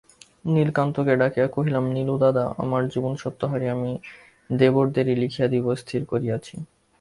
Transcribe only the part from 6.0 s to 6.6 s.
করিয়াছি।